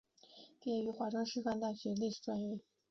[0.59, 2.59] 毕业于华中师范大学历史学专业。